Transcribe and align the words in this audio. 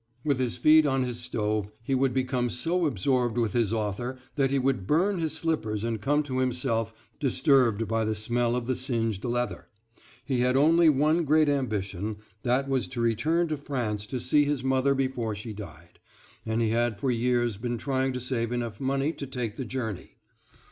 With 0.23 0.39
his 0.39 0.57
feet 0.57 0.87
on 0.87 1.03
his 1.03 1.19
stove 1.19 1.67
he 1.83 1.93
would 1.93 2.11
become 2.11 2.49
so 2.49 2.87
absorbed 2.87 3.37
with 3.37 3.53
his 3.53 3.71
author 3.71 4.17
that 4.35 4.49
he 4.49 4.57
would 4.57 4.87
burn 4.87 5.19
his 5.19 5.33
slippers 5.33 5.83
and 5.83 6.01
come 6.01 6.23
to 6.23 6.39
himself 6.39 6.91
disturbed 7.19 7.87
by 7.87 8.03
the 8.03 8.15
smell 8.15 8.55
of 8.55 8.65
the 8.65 8.73
singed 8.73 9.23
leather. 9.23 9.67
He 10.25 10.39
had 10.39 10.57
only 10.57 10.89
one 10.89 11.23
great 11.23 11.47
ambition, 11.49 12.17
that 12.41 12.67
was 12.67 12.87
to 12.87 12.99
return 12.99 13.47
to 13.49 13.57
France 13.57 14.07
to 14.07 14.19
see 14.19 14.43
his 14.43 14.63
mother 14.63 14.95
before 14.95 15.35
she 15.35 15.53
died; 15.53 15.99
and 16.47 16.63
he 16.63 16.69
had 16.69 16.99
for 16.99 17.11
years 17.11 17.57
been 17.57 17.77
trying 17.77 18.11
to 18.13 18.19
save 18.19 18.51
enough 18.51 18.81
money 18.81 19.11
to 19.13 19.27
take 19.27 19.55
the 19.55 19.65
journey. 19.65 20.15